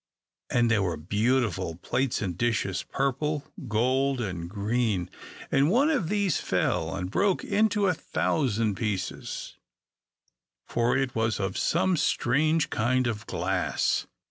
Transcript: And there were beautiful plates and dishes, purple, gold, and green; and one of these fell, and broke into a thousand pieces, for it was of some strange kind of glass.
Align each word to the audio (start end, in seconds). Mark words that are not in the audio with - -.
And 0.49 0.71
there 0.71 0.81
were 0.81 0.97
beautiful 0.97 1.75
plates 1.75 2.23
and 2.23 2.35
dishes, 2.35 2.81
purple, 2.81 3.45
gold, 3.67 4.19
and 4.19 4.49
green; 4.49 5.11
and 5.51 5.69
one 5.69 5.91
of 5.91 6.09
these 6.09 6.37
fell, 6.39 6.95
and 6.95 7.11
broke 7.11 7.43
into 7.43 7.85
a 7.85 7.93
thousand 7.93 8.73
pieces, 8.77 9.57
for 10.65 10.97
it 10.97 11.13
was 11.13 11.39
of 11.39 11.55
some 11.55 11.95
strange 11.97 12.71
kind 12.71 13.05
of 13.05 13.27
glass. 13.27 14.07